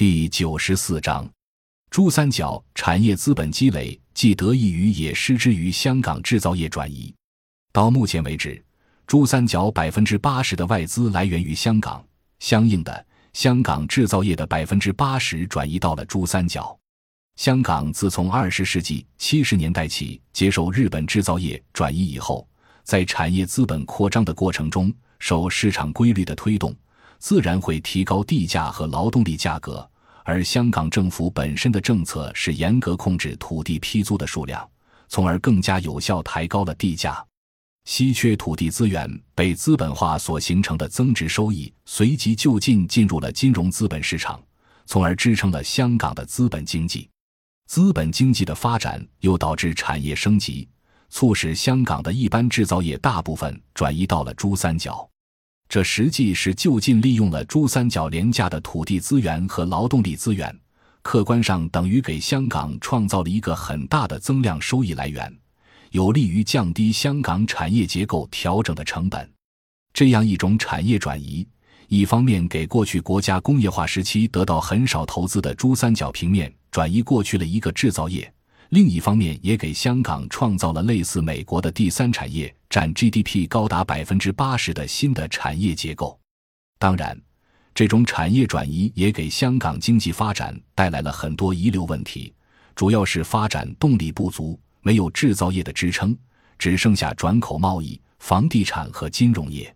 [0.00, 1.28] 第九十四章，
[1.90, 7.14] 珠三角产业资本积累既得益于也失之于香港制造业转移。
[7.70, 8.64] 到目前为止，
[9.06, 12.02] 珠三角百分之八十的外资来源于香港，
[12.38, 16.74] 相应的，香港制造业的百分之八十转移到了珠三角。
[17.36, 22.48] 香港自从二十世纪七十年代起接受日本制造业转移以后，
[22.84, 26.74] 在产业资本扩张的过程中，受市场规律的推动，
[27.18, 29.86] 自然会提高地价和劳动力价格。
[30.24, 34.68] 而香港政府本身的政策是严格控制土地批租的数量，
[35.08, 37.24] 从而更加有效抬高了地价。
[37.86, 44.40] 稀缺土地资源被资本化所形成的增值收益，随即就近进入了金融资本市场，
[44.84, 47.08] 从而支撑了香港的资本经济。
[47.66, 50.68] 资本经济的发展又导致产业升级，
[51.08, 55.09] 促使香港的一般制造业大部分转移到了珠三角。
[55.70, 60.52] 这实际是就近利用了珠三角廉价的土地资源和劳动力资源，
[61.00, 65.32] 客观上等于给香港创造了一个很大的增量收益来源，
[65.92, 69.30] 有利于降低香港产业结构调整的成本。
[69.94, 71.46] 这样一种产业转移。
[71.86, 78.32] 一方面给过去国家工业化时期得到很少投资的珠三角平面转移过去了一个制造业，
[78.70, 86.18] 另一方面也给香港创造了类似美国的第三产业占 GDP 高达百分之八十的新的产业结构。
[86.78, 87.20] 当然，
[87.74, 92.32] 这种产业转移也给香港经济发展带来了很多遗留问题，
[92.76, 96.16] 主要是发展动力不足，没有制造业的支撑，
[96.60, 99.74] 只剩下转口贸易、房地产和金融业。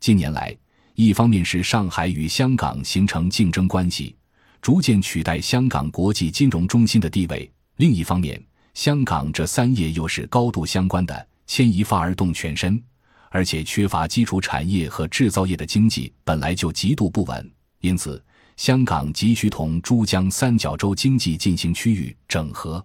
[0.00, 0.56] 近年来，
[0.94, 4.16] 一方面是上海与香港形成竞争关系，
[4.62, 7.46] 逐渐取代香港国际金融中心的地位；
[7.76, 12.82] 另一方面，香港这三业又是高度相关的，牵一发而动全身，
[13.30, 18.22] 而且缺乏基础产业和制造业的经济本来就极度不稳，因此，
[18.56, 22.84] 香港急需同珠江三角洲经济进行区域整合。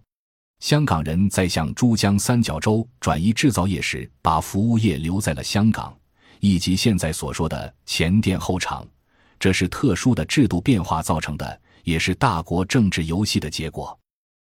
[0.59, 5.95] 香港人在向珠江三角洲转移制造业时，把服务业留在了香港。
[6.39, 8.87] 以及现在所说的前店后厂，
[9.39, 13.97] 这是特殊的制度变化造成的，也是大国政治游戏的结果。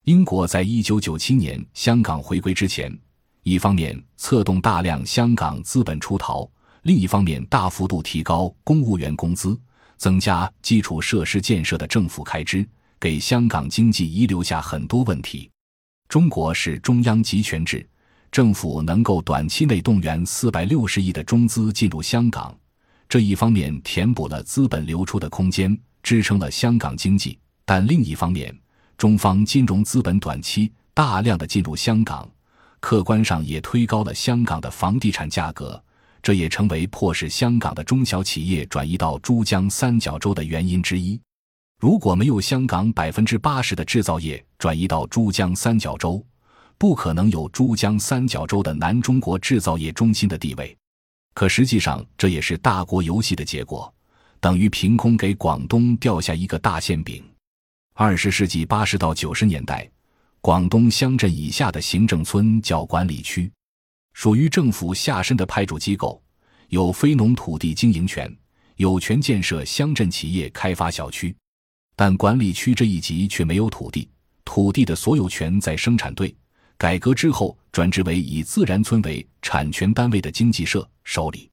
[0.05, 2.91] 英国在一九九七年香港回归之前，
[3.45, 6.51] 一方面策动大量香港资本出逃，
[6.83, 9.59] 另一方面大幅度提高公务员工资，
[9.99, 12.67] 增加基础设施建设的政府开支，
[12.99, 15.51] 给香港经济遗留下很多问题。
[16.09, 17.87] 中国是中央集权制。
[18.33, 22.53] 政府能够短期内动员四百六十亿的中资进入香港，
[23.09, 28.53] 这一方面填补了资本流出的空间，支撑了香港经济；但另一方面，
[28.97, 32.29] 中方金融资本短期大量的进入香港，
[32.85, 35.83] 客观上也推高了香港的房地产价格，
[36.23, 41.19] 这也成为迫使香港的中小企业转移到珠江三角洲的原因之一。
[41.81, 46.23] 如果没有香港百分之八十的制造业转移到珠江三角洲，
[46.77, 50.77] 不可能有珠江三角洲的南中国制造业中心的地位，
[51.33, 53.91] 可实际上这也是大国游戏的结果，
[54.41, 57.25] 等于凭空给广东掉下一个大馅饼。
[57.95, 59.91] 二十世纪八十到九十年代，
[60.45, 63.51] 广东乡镇以下的行政村叫管理区，
[64.13, 66.23] 属于政府下申的派驻机构，
[66.69, 68.31] 有非农土地经营权，
[68.77, 71.35] 有权建设乡镇企业开发小区，
[71.97, 74.07] 但管理区这一级却没有土地，
[74.45, 76.37] 土地的所有权在生产队。
[76.77, 81.51] 改革之后，转制为以自然村为产权单位的经济社手里，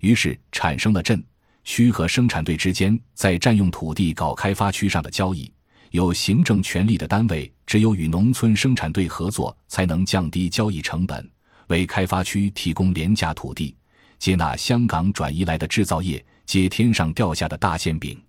[0.00, 1.24] 于是产生了镇
[1.64, 5.50] 区和生产队之间在占用土地搞开发区上的交易。
[5.96, 11.28] 有行政权力的单位，只有与农村生产队合作，才能降低交易成本，
[11.68, 13.74] 为开发区提供廉价土地，
[14.18, 18.22] 接纳香港转移来的制造业，接天上掉下的大馅饼。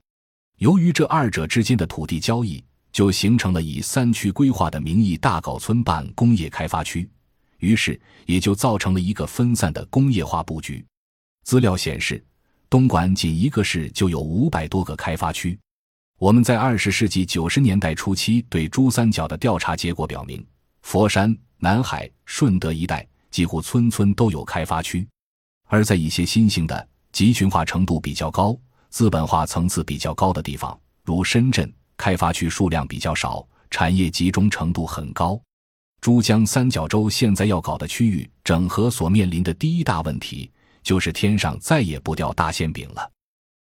[0.60, 2.64] 由于这二者之间的土地交易。
[2.94, 7.08] 就形成了以三区规划的名义大搞村办工业开发区，
[7.60, 10.84] 于是也就造成了一个分散的工业化布局。
[11.44, 12.26] 资料显示，
[12.72, 15.60] 东莞仅一个市就有五百多个开发区。
[16.20, 20.44] 我们在二十世纪九十年代初期对珠三角的调查结果表明，
[20.82, 25.08] 佛山、南海、顺德一带几乎村村都有开发区，
[25.68, 28.58] 而在一些新兴的集群化程度比较高、
[28.90, 31.72] 资本化层次比较高的地方，如深圳。
[31.96, 35.40] 开发区数量比较少，产业集中程度很高。
[36.00, 40.52] 珠江三角洲现在要搞的区域整合所面临的第一大问题，
[40.84, 43.12] 就是天上再也不掉大馅饼了。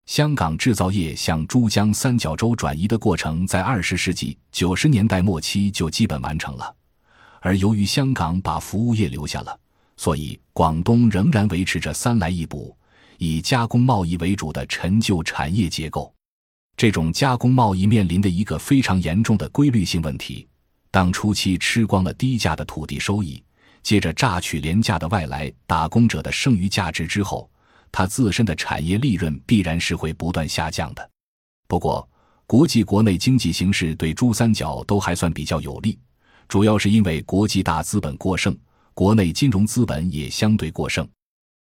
[0.06, 6.74] 香港制造业向珠江三角洲转移的过程，在二十世纪九十年代末期就基本完成了。
[7.40, 9.58] 而由于香港把服务业留下了，
[9.96, 12.76] 所以广东仍然维持着三来一补、
[13.18, 16.14] 以加工贸易为主的陈旧产业结构。
[16.76, 20.46] 这种加工贸易面临的一个非常严重的规律性问题：
[20.90, 23.42] 当初期吃光了低价的土地收益，
[23.82, 27.50] 接着榨取廉价的外来打工者的剩余价值之后，
[27.96, 31.10] 它自身的产业利润必然是会不断下降的。
[31.68, 32.06] 不过，
[32.44, 35.96] 国际国内经济形势对珠三角都还算比较有利，
[36.48, 38.52] 主要是因为国际大资本过剩，
[38.94, 41.08] 国内金融资本也相对过剩。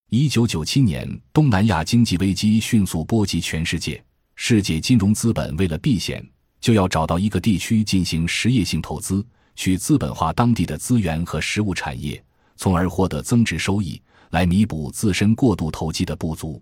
[0.09, 4.03] 一九九七年，东南亚经济危机迅速波及全世界，
[4.33, 6.27] 世界金融资本为了避险，
[6.59, 9.23] 就要找到一个地区进行实业性投资，
[9.55, 12.19] 去资本化当地的资源和实物产业，
[12.55, 14.01] 从而获得增值收益，
[14.33, 16.61] 来弥补自身过度投机的不足。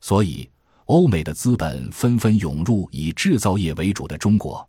[0.00, 0.48] 所以。
[0.86, 4.68] 欧美的资本纷纷涌入以制造业为主的中国，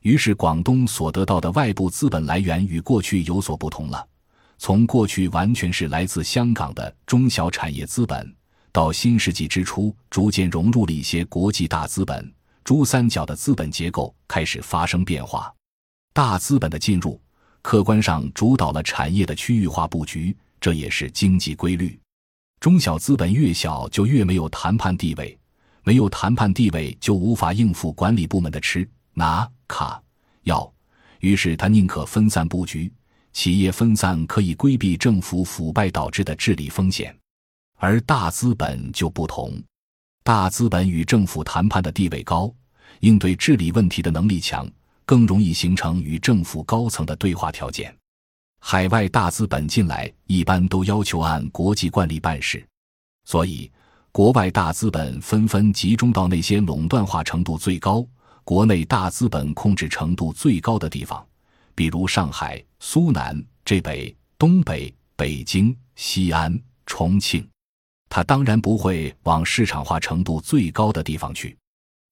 [0.00, 4.08] 于是广东所得到的外部资本来源与过去有所不同了。
[4.56, 8.34] 从过去完全是来自香港的中小产业资本，
[8.72, 12.32] 到新世纪之初逐渐融入了一些国际大资本，
[12.64, 15.54] 珠三角的资本结构开始发生变化。
[16.14, 17.20] 大资本的进入，
[17.60, 21.98] 客观上主导了产业的区域化布局，这也是经济规律。
[22.60, 25.36] 中小资本越小，就越没有谈判地位。
[25.82, 30.00] 没有谈判地位，就无法应付管理部门的吃拿卡
[30.42, 30.70] 要，
[31.20, 32.92] 于是他宁可分散布局。
[33.32, 37.16] 企业分散可以规避政府腐败导致的治理风险，
[37.78, 39.58] 而大资本就不同。
[40.22, 42.52] 大资本与政府谈判的地位高，
[43.00, 44.70] 应对治理问题的能力强，
[45.06, 47.96] 更容易形成与政府高层的对话条件。
[48.60, 52.64] 海外大资本进来，一般都要求按国际惯例办事，
[53.24, 53.70] 所以。
[54.12, 58.04] 国外大资本纷纷集中到那些垄断化程度最高、
[58.42, 61.24] 国内大资本控制程度最高的地方，
[61.76, 67.48] 比如上海、苏南、浙北、东北、北京、西安、重庆。
[68.08, 71.56] 他当然不会往市场化程度最高的地方去。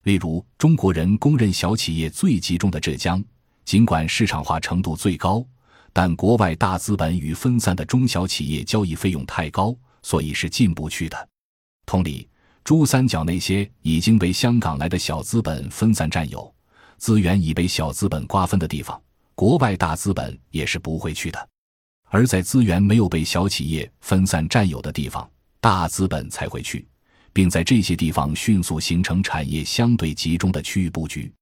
[0.04, 3.20] 例如，中国人公认小企业最集中的浙江，
[3.64, 5.44] 尽管市场化程度最高，
[5.92, 11.28] 但国外大资本与分散的中小企业交易费用太高，所以是进不去的。
[11.86, 12.28] 同理，
[12.64, 16.52] 珠三角那些已经被香港来的小资本分散占有、
[16.98, 19.00] 资源已被小资本瓜分的地方，
[19.34, 21.38] 国外大资本也是不会去的；
[22.10, 25.28] 而在资源没有被小企业分散占有的地方，
[25.60, 26.86] 大资本才会去，
[27.32, 31.32] 并在这些地方迅速形成产业相对集中的区域布局。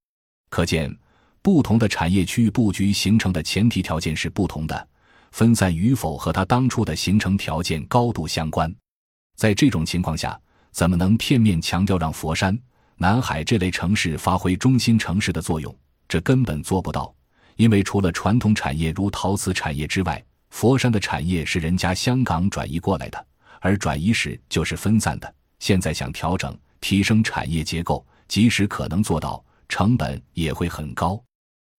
[0.49, 0.97] 可见，
[1.47, 4.89] 不同的产业区域布局形成的前提条件是不同的，
[5.31, 8.75] 分散与否和它当初的形成条件高度相关。
[9.37, 10.37] 在这种情况下，
[10.73, 12.59] 怎么能片面强调让佛山、
[12.97, 15.73] 南海这类城市发挥中心城市的作用？
[16.09, 17.15] 这根本做不到，
[17.55, 20.21] 因为除了传统产业如陶瓷产业之外，
[20.51, 23.27] 佛山的产业是人家香港转移过来的，
[23.61, 25.33] 而转移时就是分散的。
[25.61, 31.23] 现在想调整、提升产业结构，即使可能做到，成本也会很高。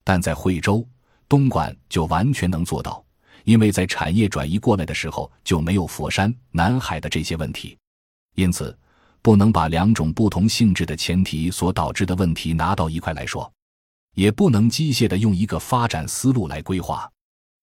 [0.07, 0.87] 但在惠州、
[1.27, 3.03] 东莞就完全能做到。
[3.43, 7.77] 因为在产业转移过来的时候就没有佛山、南海的这些问题，
[8.35, 8.77] 因此
[9.21, 13.51] 不能把两种不同性质的前提所导致的问题拿到一块来说，
[14.15, 17.09] 也不能机械的用一个发展思路来规划。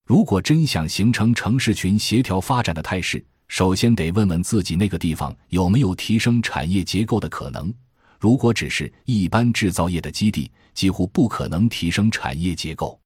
[0.06, 7.72] 如果真想形成城市群协调发展的态势，首先得问问自己那个地方有没有提升产业结构的可能。
[8.18, 12.98] 如果只是一般制造业的基地，几乎不可能提升产业结构。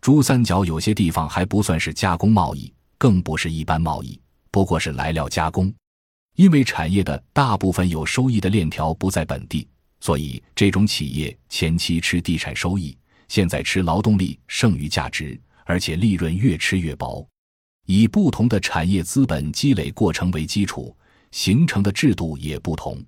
[0.00, 4.20] 珠三角有些地方还不算是加工贸易，更不是一般贸易，
[4.50, 5.72] 不过是来料加工。
[6.36, 9.66] 因为产业的大部分有收益的链条不在本地，
[10.00, 12.96] 所以这种企业前期吃地产收益，
[13.28, 17.26] 现在吃劳动力剩余价值，而且利润越吃越薄。
[17.86, 20.94] 以不同的产业资本积累过程为基础，
[21.30, 23.02] 形成的制度也不同。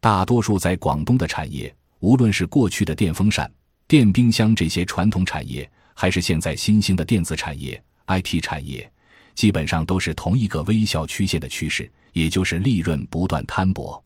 [0.00, 3.50] 大多数在广东的产业，无论是过去的电风扇、
[3.86, 5.70] 电冰箱这些传统产业。
[5.92, 8.90] 还是现在新兴的电子产业、IT 产业，
[9.34, 14.02] 基本上都是同一个微笑曲线的趋势，也就是利润不断摊薄。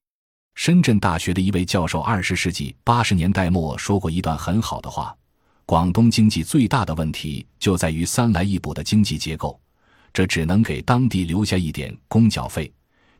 [0.56, 5.16] 深圳大学的一位教授二十世纪八十年代末说过一段很好的话：
[5.64, 9.60] 广东经济最大的问题就在于三来一补的经济结构，
[10.12, 12.72] 这只能给当地留下一点公缴费，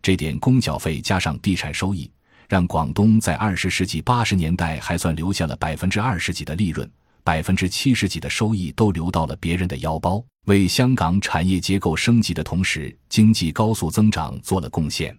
[0.03, 2.11] 这点公缴费加上地产收益，
[2.49, 6.91] 让广东在二十世纪八十年代还算留下了百分之二十几的利润。
[7.23, 15.19] 百分之七十几的收益都流到了别人的腰包，为香港产业结构升级的同时，经济高速增长做了贡献。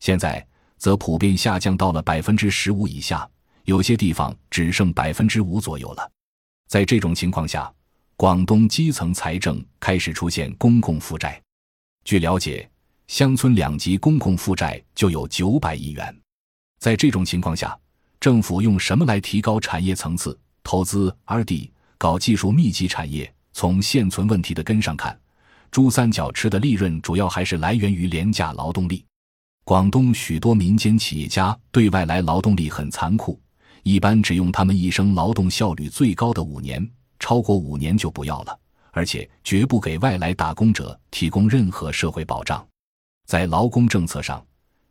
[0.00, 0.44] 现在
[0.76, 3.28] 则普遍下降到了百分之十五以下，
[3.62, 6.10] 有些地方只剩百分之五左右了。
[6.66, 7.72] 在这种情况下，
[8.16, 11.40] 广东基层财政开始出现公共负债。
[12.02, 12.68] 据了解，
[13.06, 16.20] 乡村两级公共负债就有九百亿元。
[16.78, 17.78] 在这种情况下，
[18.20, 20.38] 政府用什么来提高产业层次？
[20.62, 23.32] 投资 R&D，搞技术密集产业。
[23.52, 25.18] 从现存问题的根上看，
[25.70, 29.02] 珠三角吃的利润主要还是来源于廉价劳动力。
[29.64, 33.40] 广东许多民间企业家对外来劳动力很残酷，
[33.82, 36.86] 一般只用他们一生劳动效率最高的五年，
[37.18, 38.58] 超过五年就不要了，
[38.92, 42.62] 而且绝不给外来打工者提供任何社会保障。
[43.26, 44.44] 在劳工政策上，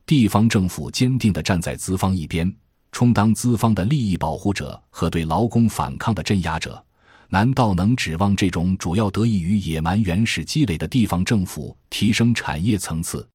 [0.05, 2.53] 地方政府坚定地站在资方一边，
[2.91, 6.83] 充当资方的利益保护者和对劳工反抗的镇压者。
[7.29, 13.27] 难道能指望这种主要得益于野蛮原始积累的地方政府提升产业层次？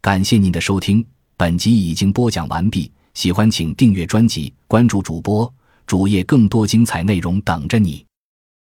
[0.00, 1.04] 感谢您的收听，
[1.36, 2.90] 本集已经播讲完毕。
[3.14, 5.52] 喜欢请订阅专辑，关注主播
[5.88, 8.05] 主页，更多精彩内容等着你。